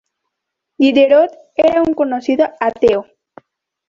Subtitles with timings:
[0.79, 3.05] Diderot era un conocido ateo.